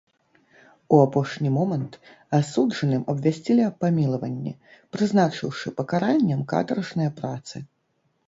[0.95, 1.93] У апошні момант
[2.37, 4.53] асуджаным абвясцілі аб памілаванні,
[4.97, 7.55] прызначыўшы пакараннем катаржныя працы.